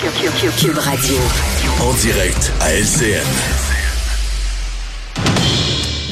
Cube 0.00 0.78
Radio. 0.78 1.16
En 1.80 1.92
direct 1.94 2.52
à 2.60 2.72
LCN. 2.72 3.26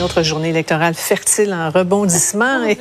Notre 0.01 0.25
journée 0.25 0.49
électorale 0.49 0.95
fertile 0.95 1.55
en 1.55 1.71
rebondissements 1.71 2.65
et, 2.65 2.77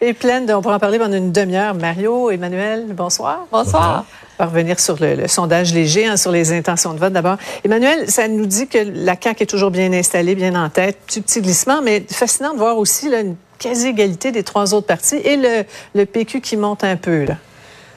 et, 0.00 0.14
pleine 0.14 0.46
de, 0.46 0.54
on 0.54 0.62
pourra 0.62 0.76
en 0.76 0.78
parler 0.78 0.98
pendant 0.98 1.18
une 1.18 1.32
demi-heure. 1.32 1.74
Mario, 1.74 2.30
Emmanuel, 2.30 2.86
bonsoir. 2.94 3.46
Bonsoir. 3.52 4.06
On 4.38 4.44
va 4.44 4.48
revenir 4.48 4.80
sur 4.80 4.96
le, 4.98 5.16
le 5.16 5.28
sondage 5.28 5.74
léger, 5.74 6.06
hein, 6.06 6.16
sur 6.16 6.32
les 6.32 6.50
intentions 6.50 6.94
de 6.94 6.98
vote 6.98 7.12
d'abord. 7.12 7.36
Emmanuel, 7.62 8.10
ça 8.10 8.26
nous 8.26 8.46
dit 8.46 8.68
que 8.68 8.78
la 8.78 9.16
CAQ 9.20 9.42
est 9.42 9.46
toujours 9.46 9.70
bien 9.70 9.92
installée, 9.92 10.34
bien 10.34 10.54
en 10.54 10.70
tête, 10.70 10.96
petit, 11.06 11.20
petit 11.20 11.42
glissement, 11.42 11.82
mais 11.82 12.06
fascinant 12.08 12.54
de 12.54 12.58
voir 12.58 12.78
aussi 12.78 13.10
là, 13.10 13.20
une 13.20 13.36
quasi-égalité 13.58 14.32
des 14.32 14.44
trois 14.44 14.72
autres 14.72 14.86
partis 14.86 15.16
et 15.16 15.36
le, 15.36 15.64
le 15.94 16.06
PQ 16.06 16.40
qui 16.40 16.56
monte 16.56 16.84
un 16.84 16.96
peu. 16.96 17.24
Là. 17.24 17.34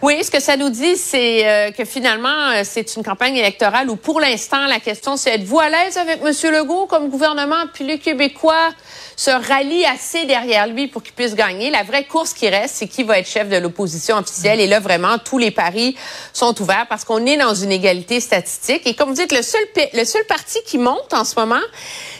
Oui, 0.01 0.23
ce 0.23 0.31
que 0.31 0.39
ça 0.39 0.57
nous 0.57 0.71
dit, 0.71 0.97
c'est 0.97 1.47
euh, 1.47 1.69
que 1.69 1.85
finalement, 1.85 2.49
euh, 2.49 2.61
c'est 2.63 2.95
une 2.95 3.03
campagne 3.03 3.37
électorale 3.37 3.87
où, 3.87 3.95
pour 3.95 4.19
l'instant, 4.19 4.65
la 4.65 4.79
question, 4.79 5.15
c'est 5.15 5.35
êtes-vous 5.35 5.59
à 5.59 5.69
l'aise 5.69 5.95
avec 5.95 6.21
M. 6.25 6.51
Legault 6.51 6.87
comme 6.87 7.07
gouvernement? 7.09 7.65
Puis 7.71 7.83
les 7.83 7.99
Québécois 7.99 8.69
se 9.15 9.29
rallient 9.29 9.85
assez 9.85 10.25
derrière 10.25 10.65
lui 10.65 10.87
pour 10.87 11.03
qu'il 11.03 11.13
puisse 11.13 11.35
gagner. 11.35 11.69
La 11.69 11.83
vraie 11.83 12.05
course 12.05 12.33
qui 12.33 12.49
reste, 12.49 12.77
c'est 12.77 12.87
qui 12.87 13.03
va 13.03 13.19
être 13.19 13.27
chef 13.27 13.47
de 13.47 13.57
l'opposition 13.57 14.17
officielle. 14.17 14.59
Et 14.59 14.65
là, 14.65 14.79
vraiment, 14.79 15.19
tous 15.19 15.37
les 15.37 15.51
paris 15.51 15.95
sont 16.33 16.59
ouverts 16.59 16.87
parce 16.89 17.05
qu'on 17.05 17.23
est 17.27 17.37
dans 17.37 17.53
une 17.53 17.71
égalité 17.71 18.19
statistique. 18.21 18.81
Et 18.87 18.95
comme 18.95 19.09
vous 19.09 19.15
dites, 19.15 19.31
le 19.31 19.43
seul, 19.43 19.61
le 19.93 20.03
seul 20.03 20.25
parti 20.25 20.57
qui 20.65 20.79
monte 20.79 21.13
en 21.13 21.23
ce 21.23 21.39
moment, 21.39 21.61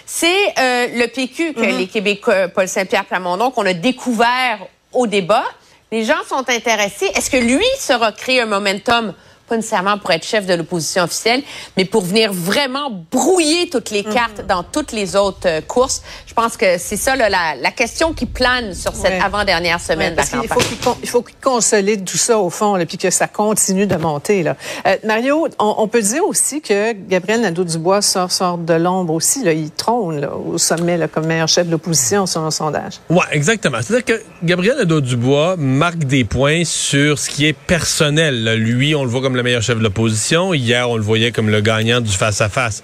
c'est 0.06 0.54
euh, 0.60 0.88
le 0.94 1.08
PQ 1.08 1.54
que 1.54 1.62
mm 1.62 1.64
-hmm. 1.64 1.78
les 1.80 1.88
Québécois, 1.88 2.48
Paul 2.50 2.68
Saint-Pierre 2.68 3.06
Plamondon, 3.06 3.50
qu'on 3.50 3.66
a 3.66 3.74
découvert 3.74 4.60
au 4.94 5.08
débat. 5.08 5.46
Les 5.94 6.06
gens 6.06 6.24
sont 6.26 6.50
intéressés. 6.50 7.12
Est-ce 7.16 7.30
que 7.30 7.36
lui 7.36 7.66
sera 7.78 8.14
créer 8.14 8.40
un 8.40 8.46
momentum? 8.46 9.14
Pas 9.52 9.58
nécessairement 9.58 9.98
pour 9.98 10.12
être 10.12 10.26
chef 10.26 10.46
de 10.46 10.54
l'opposition 10.54 11.04
officielle, 11.04 11.44
mais 11.76 11.84
pour 11.84 12.04
venir 12.04 12.32
vraiment 12.32 12.90
brouiller 13.12 13.70
toutes 13.70 13.90
les 13.92 14.04
cartes 14.04 14.38
mm 14.38 14.44
-hmm. 14.44 14.48
dans 14.48 14.64
toutes 14.64 14.94
les 14.94 15.18
autres 15.18 15.48
euh, 15.48 15.60
courses. 15.76 16.02
Je 16.26 16.34
pense 16.34 16.56
que 16.56 16.78
c'est 16.78 17.02
ça 17.06 17.18
là, 17.18 17.28
la, 17.28 17.56
la, 17.68 17.72
question 17.72 18.14
qui 18.14 18.26
plane 18.26 18.74
sur 18.74 18.94
cette 19.02 19.18
ouais. 19.20 19.28
avant-dernière 19.30 19.82
semaine 19.82 20.14
ouais, 20.16 20.24
de 20.24 20.32
la 20.34 20.42
campagne. 20.42 20.68
Il 21.04 21.10
faut 21.10 21.22
qu'il 21.22 21.36
qu 21.36 21.42
consolide 21.54 22.06
tout 22.06 22.22
ça 22.30 22.36
au 22.48 22.50
fond, 22.50 22.72
là, 22.78 22.86
puis 22.86 22.98
que 22.98 23.12
ça 23.20 23.28
continue 23.28 23.88
de 23.94 23.98
monter. 24.10 24.40
Là. 24.48 24.54
Euh, 24.88 24.96
Mario, 25.12 25.36
on, 25.60 25.76
on, 25.84 25.88
peut 25.94 26.04
dire 26.14 26.24
aussi 26.32 26.58
que 26.62 26.80
Gabriel 27.14 27.42
Nadeau-Dubois 27.42 28.02
sort, 28.14 28.32
sort 28.32 28.58
de 28.72 28.78
l'ombre 28.86 29.14
aussi. 29.20 29.40
Là. 29.44 29.52
Il 29.52 29.72
trône 29.72 30.18
là, 30.24 30.30
au 30.34 30.58
sommet 30.70 30.98
là, 31.02 31.08
comme 31.14 31.26
meilleur 31.32 31.50
chef 31.56 31.66
de 31.68 31.72
l'opposition 31.76 32.26
sur 32.26 32.42
un 32.50 32.52
sondage. 32.62 32.96
Oui, 33.10 33.26
exactement. 33.40 33.80
C'est-à-dire 33.82 34.06
que 34.12 34.18
Gabriel 34.52 34.78
Nadeau-Dubois 34.78 35.50
marque 35.58 36.04
des 36.18 36.24
points 36.36 36.64
sur 36.64 37.20
ce 37.22 37.28
qui 37.32 37.42
est 37.50 37.58
personnel. 37.76 38.34
Là. 38.46 38.54
Lui, 38.56 38.90
on 39.00 39.04
le 39.04 39.12
voit 39.14 39.22
comme 39.26 39.36
le 39.36 39.41
meilleur 39.44 39.62
chef 39.62 39.78
de 39.78 39.84
l'opposition. 39.84 40.54
Hier, 40.54 40.90
on 40.90 40.98
le 40.98 41.04
voyait 41.04 41.32
comme 41.32 41.50
le 41.50 41.62
gagnant 41.62 42.02
du 42.02 42.12
face-à-face. 42.12 42.84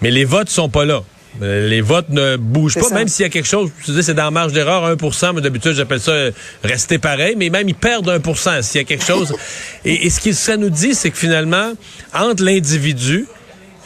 Mais 0.00 0.10
les 0.10 0.24
votes 0.24 0.48
sont 0.48 0.68
pas 0.68 0.84
là. 0.84 1.02
Les 1.40 1.82
votes 1.82 2.08
ne 2.08 2.36
bougent 2.36 2.74
pas, 2.74 2.82
ça. 2.82 2.94
même 2.94 3.06
s'il 3.06 3.22
y 3.22 3.26
a 3.26 3.28
quelque 3.28 3.46
chose, 3.46 3.70
tu 3.84 3.92
dis 3.92 4.02
c'est 4.02 4.14
dans 4.14 4.24
la 4.24 4.30
marge 4.30 4.52
d'erreur, 4.52 4.84
1 4.84 5.32
mais 5.34 5.40
d'habitude 5.40 5.72
j'appelle 5.72 6.00
ça 6.00 6.10
euh, 6.10 6.32
rester 6.64 6.98
pareil, 6.98 7.34
mais 7.36 7.48
même 7.48 7.68
ils 7.68 7.76
perdent 7.76 8.08
1 8.08 8.62
s'il 8.62 8.80
y 8.80 8.82
a 8.82 8.84
quelque 8.84 9.04
chose. 9.04 9.36
et, 9.84 10.06
et, 10.06 10.10
ce 10.10 10.20
que 10.20 10.32
ça 10.32 10.56
nous 10.56 10.70
dit, 10.70 10.94
c'est 10.94 11.10
que 11.10 11.18
finalement, 11.18 11.74
entre 12.12 12.42
l'individu 12.42 13.26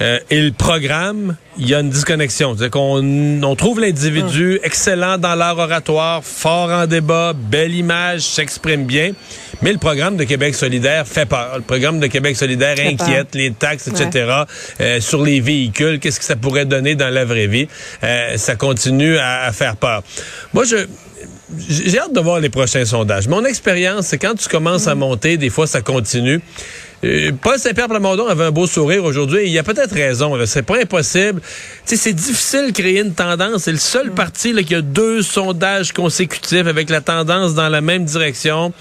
euh, 0.01 0.19
et 0.31 0.41
le 0.41 0.53
programme, 0.53 1.37
il 1.59 1.69
y 1.69 1.75
a 1.75 1.81
une 1.81 1.91
disconnexion. 1.91 2.57
C'est 2.59 2.71
qu'on 2.71 3.43
on 3.43 3.57
trouve 3.57 3.81
l'individu 3.81 4.55
mmh. 4.55 4.67
excellent 4.67 5.19
dans 5.19 5.35
l'art 5.35 5.59
oratoire, 5.59 6.25
fort 6.25 6.71
en 6.71 6.87
débat, 6.87 7.35
belle 7.35 7.75
image, 7.75 8.23
s'exprime 8.23 8.85
bien, 8.85 9.13
mais 9.63 9.73
le 9.73 9.79
programme 9.79 10.17
de 10.17 10.25
Québec 10.25 10.55
solidaire 10.55 11.07
fait 11.07 11.27
peur. 11.27 11.53
Le 11.57 11.63
programme 11.63 12.01
de 12.01 12.07
Québec 12.07 12.37
solidaire 12.37 12.77
fait 12.77 12.87
inquiète, 12.89 13.31
peur. 13.31 13.41
les 13.41 13.53
taxes, 13.53 13.89
etc. 13.89 14.09
Ouais. 14.15 14.45
Euh, 14.81 15.01
sur 15.01 15.23
les 15.23 15.41
véhicules, 15.41 15.99
qu'est-ce 15.99 16.19
que 16.19 16.25
ça 16.25 16.37
pourrait 16.37 16.65
donner 16.65 16.95
dans 16.95 17.13
la 17.13 17.25
vraie 17.25 17.47
vie? 17.47 17.69
Euh, 18.03 18.37
ça 18.37 18.57
continue 18.57 19.17
à, 19.19 19.43
à 19.45 19.53
faire 19.53 19.77
peur. 19.77 20.03
Moi, 20.53 20.65
je 20.65 20.87
j'ai 21.59 21.99
hâte 21.99 22.13
de 22.13 22.21
voir 22.21 22.41
les 22.41 22.49
prochains 22.49 22.85
sondages. 22.85 23.29
Mon 23.29 23.45
expérience, 23.45 24.07
c'est 24.07 24.19
quand 24.19 24.35
tu 24.35 24.49
commences 24.49 24.87
mmh. 24.87 24.91
à 24.91 24.95
monter, 24.95 25.37
des 25.37 25.51
fois 25.51 25.67
ça 25.67 25.83
continue. 25.83 26.41
Euh, 27.05 27.33
Paul 27.41 27.59
Saint-Pierre 27.59 27.89
Plamondon 27.89 28.27
avait 28.27 28.45
un 28.45 28.51
beau 28.51 28.67
sourire 28.67 29.05
aujourd'hui. 29.05 29.49
Il 29.49 29.59
a 29.59 29.63
peut-être 29.63 29.93
raison. 29.93 30.39
C'est 30.47 30.63
pas 30.63 30.81
impossible. 30.81 31.41
c'est 31.85 32.13
difficile 32.13 32.69
de 32.69 32.73
créer 32.73 33.01
une 33.01 33.13
tendance. 33.13 33.65
C'est 33.65 33.73
le 33.73 33.79
seul 33.79 34.09
mmh. 34.09 34.15
parti 34.15 34.53
là, 34.53 34.63
qui 34.63 34.75
a 34.75 34.83
deux 34.83 35.23
sondages 35.23 35.93
consécutifs 35.93 36.67
avec 36.67 36.91
la 36.91 37.01
tendance 37.01 37.55
dans 37.55 37.69
la 37.69 37.81
même 37.81 38.05
direction. 38.05 38.73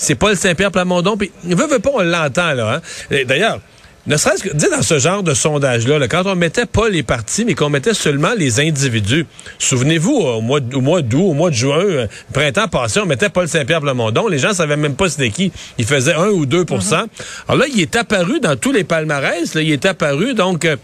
C'est 0.00 0.14
Paul 0.14 0.34
Saint-Pierre 0.34 0.70
Plamondon. 0.70 1.16
Puis, 1.18 1.30
veut, 1.44 1.66
veut 1.66 1.78
pas, 1.78 1.90
on 1.92 2.02
l'entend, 2.02 2.54
là. 2.54 2.80
Hein? 3.10 3.16
D'ailleurs, 3.26 3.60
ne 4.06 4.16
serait-ce 4.16 4.42
que, 4.42 4.56
dis 4.56 4.66
dans 4.70 4.80
ce 4.80 4.98
genre 4.98 5.22
de 5.22 5.34
sondage-là, 5.34 5.98
là, 5.98 6.08
quand 6.08 6.22
on 6.24 6.34
mettait 6.34 6.64
pas 6.64 6.88
les 6.88 7.02
partis, 7.02 7.44
mais 7.44 7.54
qu'on 7.54 7.68
mettait 7.68 7.92
seulement 7.92 8.32
les 8.34 8.58
individus. 8.60 9.26
Souvenez-vous, 9.58 10.14
au 10.14 10.40
mois, 10.40 10.60
au 10.72 10.80
mois 10.80 11.02
d'août, 11.02 11.20
au 11.22 11.34
mois 11.34 11.50
de 11.50 11.54
juin, 11.54 11.78
euh, 11.78 12.06
printemps 12.32 12.66
passé, 12.66 13.00
on 13.00 13.06
mettait 13.06 13.28
Paul 13.28 13.46
Saint-Pierre 13.46 13.82
Plamondon. 13.82 14.26
Les 14.26 14.38
gens 14.38 14.54
savaient 14.54 14.78
même 14.78 14.94
pas 14.94 15.10
c'était 15.10 15.28
qui. 15.28 15.52
Il 15.76 15.84
faisait 15.84 16.14
1 16.14 16.28
ou 16.28 16.46
2 16.46 16.60
mm 16.60 16.64
-hmm. 16.64 17.06
Alors 17.46 17.60
là, 17.60 17.66
il 17.70 17.78
est 17.78 17.94
apparu 17.94 18.40
dans 18.40 18.56
tous 18.56 18.72
les 18.72 18.84
palmarès. 18.84 19.54
Là, 19.54 19.60
il 19.60 19.70
est 19.70 19.84
apparu, 19.84 20.34
donc... 20.34 20.64
Euh, 20.64 20.76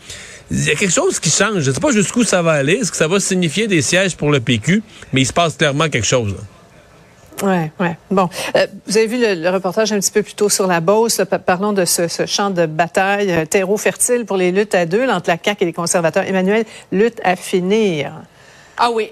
il 0.48 0.64
y 0.64 0.70
a 0.70 0.76
quelque 0.76 0.94
chose 0.94 1.18
qui 1.18 1.30
change. 1.30 1.62
Je 1.62 1.70
ne 1.70 1.74
sais 1.74 1.80
pas 1.80 1.90
jusqu'où 1.90 2.22
ça 2.22 2.40
va 2.40 2.52
aller. 2.52 2.74
Est-ce 2.74 2.92
que 2.92 2.96
ça 2.96 3.08
va 3.08 3.18
signifier 3.18 3.66
des 3.66 3.82
sièges 3.82 4.14
pour 4.14 4.30
le 4.30 4.38
PQ? 4.38 4.80
Mais 5.12 5.22
il 5.22 5.26
se 5.26 5.32
passe 5.32 5.56
clairement 5.56 5.88
quelque 5.88 6.06
chose. 6.06 6.32
Là. 6.34 6.55
Oui, 7.42 7.70
oui. 7.80 7.88
Bon, 8.10 8.28
euh, 8.56 8.66
vous 8.86 8.96
avez 8.96 9.06
vu 9.06 9.20
le, 9.20 9.34
le, 9.34 9.50
reportage 9.50 9.92
un 9.92 10.00
petit 10.00 10.10
peu 10.10 10.22
plus 10.22 10.34
tôt 10.34 10.48
sur 10.48 10.66
la 10.66 10.80
Beauce. 10.80 11.18
Là, 11.18 11.26
parlons 11.26 11.72
de 11.72 11.84
ce, 11.84 12.08
ce, 12.08 12.24
champ 12.24 12.50
de 12.50 12.64
bataille, 12.64 13.30
euh, 13.30 13.44
terreau 13.44 13.76
fertile 13.76 14.24
pour 14.24 14.38
les 14.38 14.52
luttes 14.52 14.74
à 14.74 14.86
deux 14.86 15.06
entre 15.08 15.28
la 15.28 15.36
CAQ 15.42 15.62
et 15.62 15.66
les 15.66 15.72
conservateurs. 15.72 16.24
Emmanuel, 16.26 16.64
lutte 16.92 17.20
à 17.22 17.36
finir. 17.36 18.12
Ah 18.78 18.90
oui, 18.90 19.10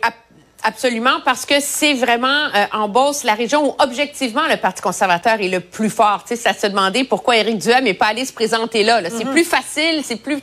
Absolument, 0.67 1.21
parce 1.27 1.45
que 1.45 1.61
c'est 1.61 1.93
vraiment 1.93 2.47
euh, 2.55 2.65
en 2.73 2.89
Beauce 2.89 3.23
la 3.23 3.35
région 3.35 3.69
où 3.69 3.75
objectivement 3.81 4.49
le 4.49 4.57
Parti 4.57 4.81
conservateur 4.81 5.39
est 5.43 5.49
le 5.49 5.61
plus 5.61 5.91
fort. 5.91 6.25
Tu 6.27 6.37
sais, 6.37 6.43
ça 6.43 6.55
se 6.59 6.67
demandait 6.67 7.05
pourquoi 7.05 7.37
Éric 7.37 7.59
Duhem 7.59 7.85
n'est 7.85 7.93
pas 7.93 8.07
allé 8.07 8.25
se 8.25 8.33
présenter 8.33 8.83
là. 8.83 9.03
là. 9.03 9.11
C'est 9.11 9.25
mm 9.25 9.29
-hmm. 9.29 9.33
plus 9.33 9.45
facile, 9.45 10.01
c'est 10.03 10.17
plus, 10.17 10.39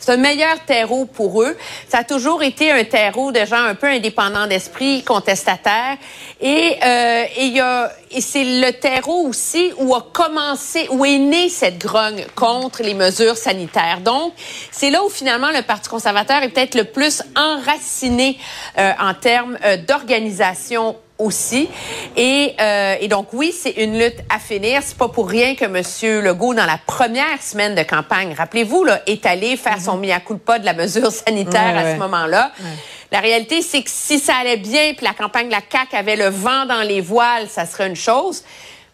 c'est 0.00 0.12
un 0.12 0.16
meilleur 0.16 0.64
terreau 0.64 1.04
pour 1.04 1.42
eux. 1.42 1.54
Ça 1.90 1.98
a 1.98 2.04
toujours 2.04 2.42
été 2.42 2.72
un 2.72 2.84
terreau 2.84 3.32
de 3.32 3.44
gens 3.44 3.64
un 3.72 3.74
peu 3.74 3.88
indépendants 3.88 4.46
d'esprit, 4.46 5.02
contestataires, 5.02 5.98
et 6.40 6.78
euh, 6.82 7.26
y 7.38 7.60
a 7.60 7.92
et 8.10 8.20
c'est 8.20 8.44
le 8.44 8.72
terreau 8.72 9.26
aussi 9.26 9.72
où 9.78 9.94
a 9.94 10.06
commencé, 10.12 10.86
où 10.90 11.04
est 11.04 11.18
née 11.18 11.48
cette 11.48 11.78
grogne 11.78 12.24
contre 12.34 12.82
les 12.82 12.94
mesures 12.94 13.36
sanitaires. 13.36 14.00
Donc, 14.00 14.32
c'est 14.70 14.90
là 14.90 15.02
où 15.04 15.10
finalement 15.10 15.50
le 15.50 15.62
Parti 15.62 15.88
conservateur 15.88 16.42
est 16.42 16.48
peut-être 16.48 16.76
le 16.76 16.84
plus 16.84 17.22
enraciné 17.36 18.38
euh, 18.78 18.92
en 19.00 19.12
termes 19.14 19.58
euh, 19.66 19.76
d'organisation 19.76 20.96
aussi. 21.18 21.68
Et, 22.16 22.54
euh, 22.60 22.96
et, 23.00 23.08
donc, 23.08 23.28
oui, 23.32 23.52
c'est 23.52 23.70
une 23.70 23.98
lutte 23.98 24.18
à 24.28 24.38
finir. 24.38 24.82
C'est 24.84 24.96
pas 24.96 25.08
pour 25.08 25.28
rien 25.28 25.54
que 25.54 25.64
M. 25.64 26.22
Legault, 26.22 26.54
dans 26.54 26.66
la 26.66 26.78
première 26.86 27.42
semaine 27.42 27.74
de 27.74 27.82
campagne, 27.82 28.34
rappelez-vous, 28.36 28.84
là, 28.84 29.00
est 29.06 29.24
allé 29.26 29.56
faire 29.56 29.76
mm 29.76 29.80
-hmm. 29.80 29.84
son 29.84 29.96
mea 29.96 30.20
culpa 30.20 30.58
de 30.58 30.66
la 30.66 30.74
mesure 30.74 31.10
sanitaire 31.10 31.74
ouais, 31.74 31.80
à 31.80 31.84
ouais. 31.84 31.94
ce 31.94 31.98
moment-là. 31.98 32.52
Ouais. 32.60 32.76
La 33.12 33.20
réalité, 33.20 33.62
c'est 33.62 33.82
que 33.82 33.90
si 33.90 34.18
ça 34.18 34.34
allait 34.36 34.56
bien, 34.56 34.94
puis 34.94 35.06
la 35.06 35.14
campagne 35.14 35.46
de 35.46 35.52
la 35.52 35.62
CAQ 35.72 35.96
avait 35.96 36.16
le 36.16 36.28
vent 36.28 36.66
dans 36.66 36.82
les 36.82 37.00
voiles, 37.00 37.48
ça 37.48 37.64
serait 37.64 37.86
une 37.86 37.96
chose. 37.96 38.44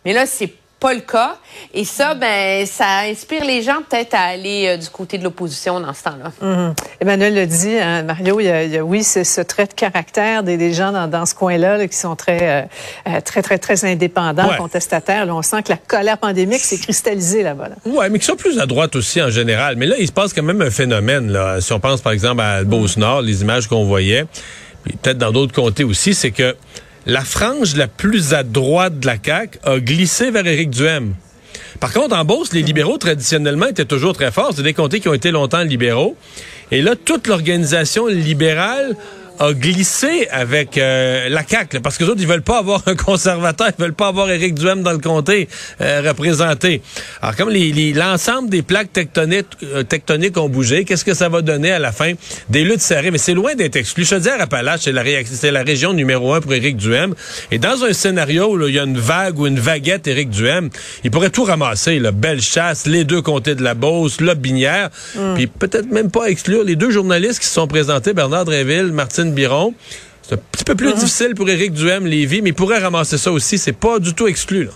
Mais 0.04 0.12
là, 0.12 0.26
c'est 0.26 0.52
pas 0.82 0.94
le 0.94 1.00
cas. 1.00 1.36
Et 1.72 1.84
ça, 1.84 2.14
ben, 2.14 2.66
ça 2.66 3.02
inspire 3.10 3.44
les 3.44 3.62
gens 3.62 3.78
peut-être 3.88 4.14
à 4.14 4.22
aller 4.34 4.66
euh, 4.66 4.76
du 4.76 4.88
côté 4.88 5.16
de 5.16 5.22
l'opposition 5.22 5.78
dans 5.78 5.94
ce 5.94 6.02
temps-là. 6.02 6.32
Mm 6.40 6.70
-hmm. 6.70 6.74
Emmanuel 7.00 7.34
le 7.34 7.46
dit, 7.46 7.76
hein, 7.78 8.02
Mario, 8.02 8.40
il 8.40 8.46
y, 8.46 8.50
a, 8.50 8.64
il 8.64 8.72
y 8.72 8.78
a, 8.78 8.84
oui, 8.92 9.04
c'est 9.04 9.24
ce 9.36 9.42
trait 9.52 9.66
de 9.66 9.76
caractère 9.84 10.42
des, 10.42 10.56
des 10.56 10.72
gens 10.74 10.90
dans, 10.98 11.08
dans 11.16 11.26
ce 11.30 11.34
coin-là 11.40 11.72
là, 11.78 11.86
qui 11.86 11.96
sont 11.96 12.16
très, 12.24 12.42
euh, 13.06 13.20
très, 13.28 13.42
très, 13.46 13.58
très 13.66 13.78
indépendants, 13.92 14.50
ouais. 14.50 14.56
contestataires. 14.64 15.24
Là, 15.26 15.34
on 15.40 15.42
sent 15.42 15.62
que 15.62 15.72
la 15.76 15.80
colère 15.94 16.18
pandémique 16.26 16.64
s'est 16.68 16.82
cristallisée 16.86 17.42
là-bas. 17.48 17.68
Là. 17.72 17.76
Oui, 17.86 18.04
mais 18.10 18.18
qui 18.18 18.26
sont 18.32 18.40
plus 18.46 18.58
à 18.58 18.66
droite 18.66 18.94
aussi 18.96 19.18
en 19.22 19.30
général. 19.30 19.76
Mais 19.76 19.86
là, 19.86 19.96
il 20.04 20.08
se 20.12 20.16
passe 20.20 20.32
quand 20.34 20.46
même 20.50 20.62
un 20.62 20.74
phénomène. 20.82 21.26
Là. 21.36 21.60
Si 21.60 21.72
on 21.72 21.80
pense 21.80 22.00
par 22.00 22.12
exemple 22.12 22.40
à 22.40 22.64
Beauce-Nord, 22.64 23.22
les 23.22 23.38
images 23.44 23.68
qu'on 23.70 23.84
voyait, 23.94 24.24
puis 24.84 24.96
peut-être 25.00 25.18
dans 25.18 25.32
d'autres 25.36 25.54
comtés 25.62 25.84
aussi, 25.84 26.12
c'est 26.14 26.32
que 26.32 26.56
la 27.06 27.22
frange 27.22 27.76
la 27.76 27.88
plus 27.88 28.32
à 28.34 28.42
droite 28.42 29.00
de 29.00 29.06
la 29.06 29.16
CAQ 29.22 29.58
a 29.64 29.78
glissé 29.78 30.30
vers 30.30 30.46
Éric 30.46 30.70
Duhem. 30.70 31.14
Par 31.80 31.92
contre, 31.92 32.16
en 32.16 32.24
Beauce, 32.24 32.52
les 32.52 32.62
libéraux, 32.62 32.98
traditionnellement, 32.98 33.66
étaient 33.66 33.84
toujours 33.84 34.12
très 34.12 34.30
forts. 34.30 34.52
C'est 34.54 34.62
des 34.62 34.74
comtés 34.74 35.00
qui 35.00 35.08
ont 35.08 35.14
été 35.14 35.30
longtemps 35.30 35.62
libéraux. 35.62 36.16
Et 36.70 36.80
là, 36.80 36.94
toute 36.96 37.26
l'organisation 37.26 38.06
libérale 38.06 38.96
a 39.38 39.52
glissé 39.52 40.28
avec 40.30 40.78
euh, 40.78 41.28
la 41.28 41.42
CAQ, 41.46 41.80
parce 41.80 41.98
que 41.98 42.04
les 42.04 42.10
autres, 42.10 42.20
ils 42.20 42.28
veulent 42.28 42.42
pas 42.42 42.58
avoir 42.58 42.82
un 42.86 42.94
conservateur, 42.94 43.68
ils 43.76 43.82
veulent 43.82 43.94
pas 43.94 44.08
avoir 44.08 44.30
Éric 44.30 44.54
Duhem 44.54 44.82
dans 44.82 44.92
le 44.92 44.98
comté 44.98 45.48
euh, 45.80 46.02
représenté. 46.06 46.82
Alors, 47.20 47.36
comme 47.36 47.50
l'ensemble 47.50 48.50
des 48.50 48.62
plaques 48.62 48.92
tectoniques, 48.92 49.46
euh, 49.62 49.82
tectoniques 49.82 50.36
ont 50.36 50.48
bougé, 50.48 50.84
qu'est-ce 50.84 51.04
que 51.04 51.14
ça 51.14 51.28
va 51.28 51.42
donner 51.42 51.72
à 51.72 51.78
la 51.78 51.92
fin 51.92 52.12
des 52.50 52.64
luttes 52.64 52.80
serrées? 52.80 53.10
Mais 53.10 53.18
c'est 53.18 53.34
loin 53.34 53.54
d'être 53.54 53.76
exclu. 53.76 54.04
Je 54.04 54.14
veux 54.14 54.20
dire, 54.20 54.34
Appalaches, 54.38 54.82
c'est 54.82 54.92
la, 54.92 55.02
c'est 55.24 55.50
la 55.50 55.62
région 55.62 55.92
numéro 55.92 56.32
un 56.34 56.40
pour 56.40 56.52
Éric 56.52 56.76
Duhem. 56.76 57.14
Et 57.50 57.58
dans 57.58 57.84
un 57.84 57.92
scénario 57.92 58.54
où 58.54 58.66
il 58.66 58.74
y 58.74 58.78
a 58.78 58.84
une 58.84 58.98
vague 58.98 59.38
ou 59.38 59.46
une 59.46 59.58
vaguette 59.58 60.06
Éric 60.06 60.30
Duhem, 60.30 60.70
il 61.04 61.10
pourrait 61.10 61.30
tout 61.30 61.44
ramasser. 61.44 61.98
Là. 61.98 62.12
Belle 62.12 62.40
chasse, 62.40 62.86
les 62.86 63.04
deux 63.04 63.22
comtés 63.22 63.54
de 63.54 63.62
la 63.62 63.74
Beauce, 63.74 64.20
la 64.20 64.34
Binière, 64.34 64.90
mm. 65.16 65.34
puis 65.34 65.46
peut-être 65.46 65.90
même 65.90 66.10
pas 66.10 66.26
exclure 66.26 66.64
les 66.64 66.76
deux 66.76 66.90
journalistes 66.90 67.40
qui 67.40 67.46
se 67.46 67.54
sont 67.54 67.66
présentés, 67.66 68.12
Bernard 68.12 68.44
Dréville, 68.44 68.92
Biron. 69.30 69.74
C'est 70.22 70.34
un 70.34 70.38
petit 70.50 70.64
peu 70.64 70.74
plus 70.74 70.90
uh-huh. 70.90 70.94
difficile 70.94 71.34
pour 71.34 71.48
Éric 71.48 71.72
Duhem, 71.72 72.06
Lévy, 72.06 72.42
mais 72.42 72.50
il 72.50 72.54
pourrait 72.54 72.78
ramasser 72.78 73.18
ça 73.18 73.32
aussi. 73.32 73.58
C'est 73.58 73.72
pas 73.72 73.98
du 73.98 74.14
tout 74.14 74.26
exclu. 74.26 74.64
Là. 74.64 74.70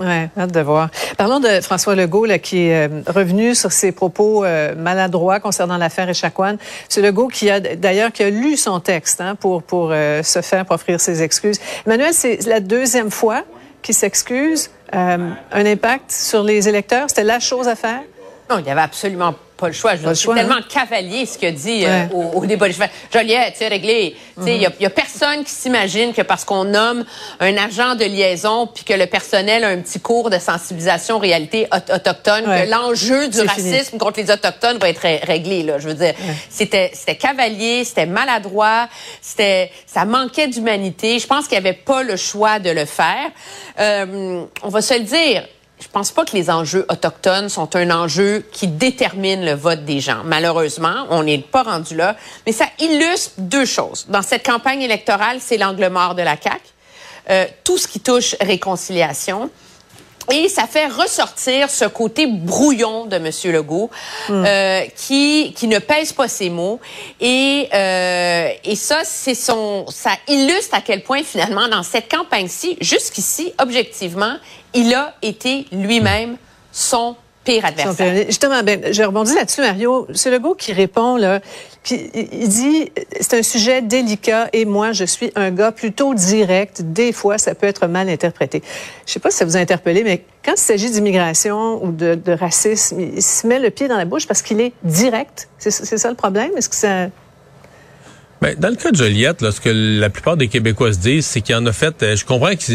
Oui, 0.00 0.28
hâte 0.38 0.52
de 0.52 0.60
voir. 0.60 0.88
Parlons 1.18 1.38
de 1.38 1.60
François 1.60 1.94
Legault, 1.94 2.24
là, 2.24 2.38
qui 2.38 2.66
est 2.66 2.88
euh, 2.88 3.02
revenu 3.06 3.54
sur 3.54 3.72
ses 3.72 3.92
propos 3.92 4.44
euh, 4.44 4.74
maladroits 4.74 5.38
concernant 5.38 5.76
l'affaire 5.76 6.08
Echaquan. 6.08 6.56
C'est 6.88 7.02
Legault 7.02 7.28
qui 7.28 7.50
a 7.50 7.60
d'ailleurs 7.60 8.10
qui 8.10 8.22
a 8.22 8.30
lu 8.30 8.56
son 8.56 8.80
texte 8.80 9.20
hein, 9.20 9.34
pour 9.34 9.62
pour 9.62 9.90
euh, 9.92 10.22
se 10.22 10.40
faire 10.40 10.64
pour 10.64 10.76
offrir 10.76 11.00
ses 11.00 11.22
excuses. 11.22 11.58
Emmanuel, 11.86 12.14
c'est 12.14 12.46
la 12.46 12.60
deuxième 12.60 13.10
fois 13.10 13.44
qu'il 13.82 13.94
s'excuse. 13.94 14.70
un 14.92 15.36
impact 15.52 16.10
sur 16.10 16.42
les 16.42 16.68
électeurs, 16.68 17.08
c'était 17.08 17.24
la 17.24 17.40
chose 17.40 17.66
à 17.66 17.74
faire? 17.74 18.02
Non, 18.50 18.58
il 18.58 18.64
n'y 18.64 18.70
avait 18.70 18.82
absolument 18.82 19.32
pas 19.32 19.51
le 19.68 19.72
choix. 19.72 19.96
Je 19.96 20.12
suis 20.14 20.28
tellement 20.28 20.56
hein? 20.56 20.64
cavalier 20.68 21.26
ce 21.26 21.38
qu'il 21.38 21.54
dit 21.54 21.84
euh, 21.86 22.06
au, 22.12 22.44
débat. 22.46 22.66
Joliette, 23.12 23.54
c'est 23.56 23.68
réglé. 23.68 24.16
Il 24.46 24.58
n'y 24.58 24.66
a, 24.66 24.90
personne 24.90 25.44
qui 25.44 25.50
s'imagine 25.50 26.12
que 26.12 26.22
parce 26.22 26.44
qu'on 26.44 26.64
nomme 26.64 27.04
un 27.40 27.56
agent 27.56 27.94
de 27.94 28.04
liaison 28.04 28.66
puis 28.66 28.84
que 28.84 28.94
le 28.94 29.06
personnel 29.06 29.64
a 29.64 29.68
un 29.68 29.78
petit 29.78 30.00
cours 30.00 30.30
de 30.30 30.38
sensibilisation 30.38 31.18
réalité 31.18 31.68
autochtone, 31.72 32.44
que 32.44 32.70
l'enjeu 32.70 33.28
du 33.28 33.40
racisme 33.40 33.98
contre 33.98 34.20
les 34.20 34.30
Autochtones 34.30 34.78
va 34.78 34.88
être 34.88 35.26
réglé. 35.26 35.62
Là. 35.62 35.78
Je 35.78 35.88
veux 35.88 35.94
dire, 35.94 36.14
c'était 36.48 36.90
c'était 36.94 37.16
cavalier, 37.16 37.84
c'était 37.84 38.06
maladroit, 38.06 38.88
c'était 39.20 39.70
ça 39.86 40.04
manquait 40.04 40.48
d'humanité. 40.48 41.18
Je 41.18 41.26
pense 41.26 41.46
qu'il 41.46 41.58
n'y 41.58 41.66
avait 41.66 41.76
pas 41.76 42.02
le 42.02 42.16
choix 42.16 42.58
de 42.58 42.70
le 42.70 42.84
faire. 42.84 43.30
Euh, 43.78 44.44
on 44.62 44.68
va 44.68 44.82
se 44.82 44.94
le 44.94 45.00
dire 45.00 45.44
je 45.82 45.88
pense 45.88 46.12
pas 46.12 46.24
que 46.24 46.36
les 46.36 46.48
enjeux 46.48 46.86
autochtones 46.88 47.48
sont 47.48 47.74
un 47.74 47.90
enjeu 47.90 48.44
qui 48.52 48.68
détermine 48.68 49.44
le 49.44 49.54
vote 49.54 49.84
des 49.84 49.98
gens. 49.98 50.22
Malheureusement, 50.24 51.06
on 51.10 51.24
n'est 51.24 51.38
pas 51.38 51.64
rendu 51.64 51.96
là. 51.96 52.14
Mais 52.46 52.52
ça 52.52 52.66
illustre 52.78 53.32
deux 53.38 53.64
choses. 53.64 54.06
Dans 54.08 54.22
cette 54.22 54.46
campagne 54.46 54.82
électorale, 54.82 55.38
c'est 55.40 55.58
l'angle 55.58 55.88
mort 55.88 56.14
de 56.14 56.22
la 56.22 56.36
CAQ. 56.40 56.60
Euh, 57.30 57.46
tout 57.64 57.78
ce 57.78 57.88
qui 57.88 57.98
touche 57.98 58.36
réconciliation. 58.40 59.50
Et 60.30 60.48
ça 60.48 60.68
fait 60.68 60.86
ressortir 60.86 61.68
ce 61.68 61.84
côté 61.84 62.26
brouillon 62.28 63.06
de 63.06 63.16
M. 63.16 63.30
Legault, 63.52 63.90
euh, 64.30 64.82
qui 64.96 65.52
qui 65.56 65.66
ne 65.66 65.80
pèse 65.80 66.12
pas 66.12 66.28
ses 66.28 66.48
mots. 66.48 66.78
Et 67.20 67.68
euh, 67.74 68.50
et 68.62 68.76
ça, 68.76 69.00
c'est 69.02 69.34
son, 69.34 69.84
ça 69.88 70.12
illustre 70.28 70.76
à 70.76 70.80
quel 70.80 71.02
point 71.02 71.24
finalement 71.24 71.66
dans 71.66 71.82
cette 71.82 72.08
campagne-ci, 72.08 72.76
jusqu'ici, 72.80 73.52
objectivement, 73.58 74.36
il 74.74 74.94
a 74.94 75.14
été 75.22 75.66
lui-même 75.72 76.36
son 76.70 77.16
pire 77.44 77.64
adversaire. 77.64 78.26
Justement, 78.26 78.62
ben, 78.62 78.80
j'ai 78.90 79.04
rebondi 79.04 79.34
là-dessus, 79.34 79.60
Mario. 79.60 80.06
C'est 80.14 80.30
Legault 80.30 80.54
qui 80.54 80.72
répond, 80.72 81.16
là. 81.16 81.40
Puis, 81.82 82.10
il 82.14 82.48
dit, 82.48 82.92
c'est 83.20 83.38
un 83.38 83.42
sujet 83.42 83.82
délicat 83.82 84.48
et 84.52 84.64
moi, 84.64 84.92
je 84.92 85.04
suis 85.04 85.32
un 85.34 85.50
gars 85.50 85.72
plutôt 85.72 86.14
direct. 86.14 86.82
Des 86.82 87.12
fois, 87.12 87.38
ça 87.38 87.54
peut 87.56 87.66
être 87.66 87.88
mal 87.88 88.08
interprété. 88.08 88.62
Je 89.06 89.12
sais 89.12 89.20
pas 89.20 89.30
si 89.30 89.38
ça 89.38 89.44
vous 89.44 89.56
a 89.56 89.60
interpellé, 89.60 90.04
mais 90.04 90.24
quand 90.44 90.52
il 90.52 90.60
s'agit 90.60 90.90
d'immigration 90.90 91.84
ou 91.84 91.90
de, 91.90 92.14
de, 92.14 92.32
racisme, 92.32 93.00
il 93.00 93.22
se 93.22 93.46
met 93.46 93.58
le 93.58 93.70
pied 93.70 93.88
dans 93.88 93.96
la 93.96 94.04
bouche 94.04 94.28
parce 94.28 94.42
qu'il 94.42 94.60
est 94.60 94.72
direct. 94.84 95.48
C'est 95.58 95.70
ça 95.70 96.08
le 96.08 96.16
problème? 96.16 96.50
Est-ce 96.56 96.68
que 96.68 96.76
ça... 96.76 97.08
Ben, 98.42 98.56
dans 98.58 98.70
le 98.70 98.74
cas 98.74 98.90
de 98.90 98.96
Joliette, 98.96 99.40
là, 99.40 99.52
ce 99.52 99.60
que 99.60 99.68
la 99.70 100.10
plupart 100.10 100.36
des 100.36 100.48
Québécois 100.48 100.92
se 100.92 100.98
disent, 100.98 101.26
c'est 101.26 101.42
qu'il 101.42 101.54
en 101.54 101.64
a 101.64 101.72
fait. 101.72 102.02
Euh, 102.02 102.16
je 102.16 102.24
comprends 102.24 102.50
que 102.56 102.72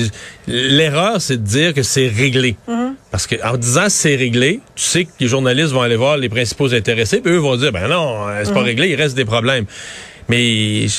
l'erreur, 0.47 1.19
c'est 1.21 1.35
de 1.35 1.45
dire 1.45 1.73
que 1.73 1.83
c'est 1.83 2.07
réglé. 2.07 2.55
Mm-hmm. 2.69 2.93
Parce 3.11 3.27
que 3.27 3.35
en 3.45 3.57
disant 3.57 3.87
c'est 3.89 4.15
réglé, 4.15 4.61
tu 4.75 4.83
sais 4.83 5.03
que 5.03 5.11
les 5.19 5.27
journalistes 5.27 5.73
vont 5.73 5.81
aller 5.81 5.97
voir 5.97 6.15
les 6.15 6.29
principaux 6.29 6.73
intéressés, 6.73 7.19
puis 7.19 7.33
eux 7.33 7.39
vont 7.39 7.57
dire 7.57 7.73
ben 7.73 7.89
non, 7.89 8.29
euh, 8.29 8.43
c'est 8.45 8.53
pas 8.53 8.61
mm-hmm. 8.61 8.63
réglé, 8.63 8.89
il 8.91 8.95
reste 8.95 9.17
des 9.17 9.25
problèmes. 9.25 9.65
Mais 10.29 10.85
il 10.85 10.89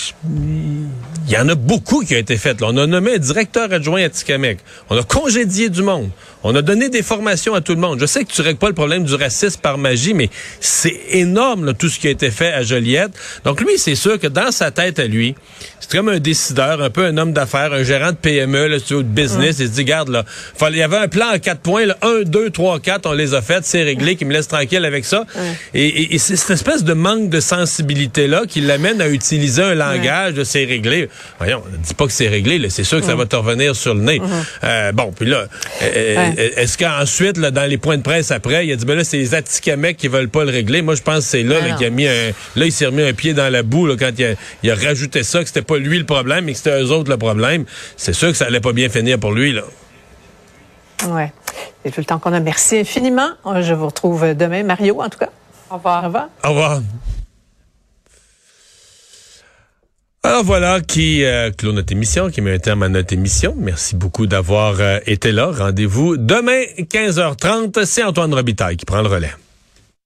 y 1.29 1.39
en 1.39 1.49
a 1.49 1.55
beaucoup 1.55 2.05
qui 2.05 2.15
ont 2.15 2.19
été 2.19 2.37
faits. 2.37 2.63
On 2.63 2.77
a 2.77 2.87
nommé 2.87 3.15
un 3.15 3.19
directeur 3.19 3.73
adjoint 3.73 4.03
à 4.03 4.11
Tikamek. 4.11 4.59
On 4.91 4.99
a 4.99 5.03
congédié 5.03 5.71
du 5.71 5.83
monde. 5.83 6.11
On 6.45 6.55
a 6.55 6.63
donné 6.63 6.89
des 6.89 7.03
formations 7.03 7.55
à 7.55 7.61
tout 7.61 7.75
le 7.75 7.81
monde. 7.81 7.99
Je 8.01 8.07
sais 8.07 8.25
que 8.25 8.31
tu 8.31 8.43
règles 8.43 8.59
pas 8.59 8.69
le 8.69 8.75
problème 8.75 9.05
du 9.05 9.15
racisme 9.15 9.61
par 9.61 9.77
magie, 9.77 10.15
mais 10.15 10.31
c'est 10.61 10.97
énorme 11.11 11.75
tout 11.75 11.89
ce 11.89 11.99
qui 11.99 12.07
a 12.07 12.11
été 12.11 12.31
fait 12.31 12.53
à 12.53 12.63
Joliette. 12.63 13.11
Donc 13.45 13.61
lui, 13.61 13.77
c'est 13.77 13.97
sûr 13.97 14.19
que 14.19 14.29
dans 14.29 14.53
sa 14.53 14.71
tête 14.71 14.99
à 14.99 15.07
lui, 15.07 15.35
c'est 15.81 15.91
comme 15.91 16.09
un 16.09 16.19
décideur, 16.19 16.81
un 16.83 16.91
peu 16.91 17.05
un 17.05 17.17
homme 17.17 17.33
d'affaires, 17.33 17.73
un 17.73 17.83
gérant 17.83 18.11
de 18.11 18.17
PME, 18.17 18.69
là, 18.69 18.77
de 18.79 19.03
business. 19.03 19.57
Il 19.59 19.67
se 19.67 19.73
dit, 19.73 19.85
garde 19.85 20.11
là, 20.11 20.25
il 20.71 20.77
y 20.77 20.83
avait 20.83 20.97
un 20.97 21.09
plan 21.09 21.27
en 21.35 21.39
quatre 21.39 21.61
points, 21.61 21.87
là, 21.87 21.97
un, 22.03 22.23
deux, 22.23 22.51
trois, 22.51 22.79
quatre, 22.79 23.07
on 23.07 23.13
les 23.13 23.35
a 23.35 23.43
fait, 23.43 23.65
c'est 23.65 23.83
réglé, 23.83 24.17
qui 24.17 24.25
me 24.25 24.33
laisse 24.33 24.49
tranquille 24.49 24.85
avec 24.85 25.05
ça. 25.05 25.25
Et, 25.75 26.15
et, 26.15 26.19
c'est 26.19 26.37
cette 26.37 26.51
espèce 26.51 26.85
de 26.85 26.93
manque 26.93 27.31
de 27.31 27.41
sensibilité 27.41 28.27
là 28.27 28.43
qui 28.47 28.61
l'amène 28.61 29.01
à 29.01 29.09
utiliser 29.09 29.63
un 29.63 29.75
langage 29.75 30.35
de 30.35 30.45
c'est 30.45 30.65
réglé. 30.65 31.09
Voyons, 31.39 31.63
ne 31.71 31.77
dis 31.79 31.95
pas 31.95 32.07
que 32.07 32.13
c'est 32.13 32.29
réglé, 32.29 32.65
c'est 32.71 32.85
sûr 32.85 33.01
que 33.01 33.07
ça 33.07 33.15
va 33.15 33.27
te 33.27 33.37
revenir 33.37 33.75
sur 33.75 33.95
le 33.95 34.01
nez. 34.01 34.21
Euh, 34.65 34.93
bon, 34.93 35.13
puis 35.17 35.29
là. 35.29 35.47
Euh, 35.83 36.28
est-ce 36.37 36.79
qu'ensuite, 36.79 37.39
dans 37.39 37.69
les 37.69 37.79
points 37.79 37.97
de 37.97 38.03
presse 38.03 38.31
après, 38.31 38.67
il 38.67 38.73
a 38.73 38.77
dit, 38.77 38.85
ben 38.85 38.97
là, 38.97 39.05
c'est 39.05 39.17
les 39.17 39.35
Atikamekw 39.35 39.97
qui 39.97 40.09
veulent 40.09 40.29
pas 40.29 40.45
le 40.45 40.51
régler. 40.51 40.83
Moi, 40.83 40.95
je 40.95 41.03
pense 41.03 41.25
que 41.25 41.31
c'est 41.31 41.43
là, 41.43 41.77
qu'il 41.77 41.87
a 41.87 41.91
mis 41.91 42.07
un, 42.07 42.31
là, 42.57 42.65
il 42.65 42.73
s'est 42.73 42.87
remis 42.87 43.03
un 43.03 43.13
pied 43.13 43.35
dans 43.35 43.51
la 43.53 43.63
boue, 43.63 43.87
là, 43.87 43.97
quand 43.99 44.11
il 44.19 44.71
a, 44.71 44.75
rajouté 44.75 45.23
ça, 45.23 45.41
que 45.41 45.47
c'était 45.47 45.63
pas 45.63 45.79
lui 45.79 45.99
le 45.99 46.05
problème, 46.07 46.45
mais 46.45 46.53
que 46.53 46.59
c'était 46.59 46.81
eux 46.81 46.91
autres 46.91 47.11
le 47.11 47.17
problème. 47.17 47.65
C'est 47.97 48.13
sûr 48.13 48.29
que 48.29 48.37
ça 48.37 48.47
allait 48.47 48.61
pas 48.61 48.73
bien 48.73 48.89
finir 48.89 49.19
pour 49.19 49.33
lui, 49.33 49.53
là. 49.53 49.63
Ouais. 51.09 51.33
C'est 51.85 51.93
tout 51.93 52.01
le 52.01 52.07
temps 52.07 52.19
qu'on 52.19 52.33
a. 52.33 52.41
Merci 52.41 52.79
infiniment. 52.79 53.31
Je 53.61 53.73
vous 53.73 53.87
retrouve 53.87 54.35
demain. 54.35 54.65
Mario, 54.65 55.01
en 55.01 55.09
tout 55.09 55.19
cas. 55.19 55.31
Au 55.71 55.77
revoir. 55.77 56.03
Au 56.03 56.07
revoir. 56.07 56.29
Au 56.45 56.49
revoir. 56.49 56.81
Alors 60.29 60.45
voilà 60.45 60.83
qui 60.83 61.25
euh, 61.25 61.51
clôt 61.51 61.73
notre 61.73 61.91
émission, 61.91 62.29
qui 62.29 62.43
met 62.43 62.53
un 62.53 62.59
terme 62.59 62.83
à 62.83 62.91
notre 62.91 63.15
émission. 63.15 63.55
Merci 63.59 63.97
beaucoup 63.97 64.27
d'avoir 64.27 64.79
euh, 64.79 64.99
été 65.07 65.33
là. 65.33 65.51
Rendez-vous 65.51 66.19
demain 66.19 66.65
15h30. 66.79 67.87
C'est 67.87 68.03
Antoine 68.03 68.35
Robitaille 68.35 68.77
qui 68.77 68.85
prend 68.85 69.01
le 69.01 69.09
relais. 69.09 69.33